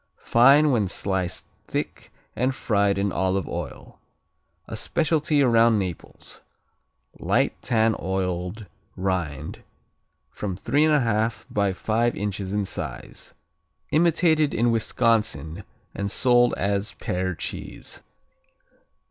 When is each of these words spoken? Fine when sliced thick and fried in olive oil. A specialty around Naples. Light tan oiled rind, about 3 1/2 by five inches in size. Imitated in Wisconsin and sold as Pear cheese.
Fine 0.17 0.71
when 0.71 0.87
sliced 0.87 1.45
thick 1.63 2.11
and 2.35 2.55
fried 2.55 2.97
in 2.97 3.11
olive 3.11 3.47
oil. 3.47 3.99
A 4.67 4.75
specialty 4.75 5.43
around 5.43 5.77
Naples. 5.77 6.41
Light 7.19 7.53
tan 7.61 7.95
oiled 7.99 8.65
rind, 8.95 9.61
about 10.41 10.59
3 10.59 10.85
1/2 10.85 11.45
by 11.51 11.71
five 11.71 12.15
inches 12.15 12.51
in 12.51 12.65
size. 12.65 13.35
Imitated 13.91 14.55
in 14.55 14.71
Wisconsin 14.71 15.63
and 15.93 16.09
sold 16.09 16.55
as 16.57 16.93
Pear 16.93 17.35
cheese. 17.35 18.01